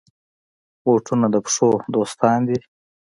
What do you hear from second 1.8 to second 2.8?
دوستان دي.